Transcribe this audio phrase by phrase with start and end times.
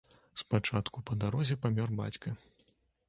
[0.41, 2.29] Спачатку па дарозе памёр бацька.